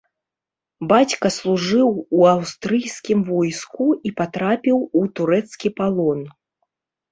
Бацька 0.91 1.27
служыў 1.35 1.87
у 1.97 2.25
аўстрыйскім 2.31 3.19
войску 3.29 3.87
і 4.09 4.15
патрапіў 4.23 4.77
у 5.03 5.07
турэцкі 5.21 5.75
палон. 5.79 6.29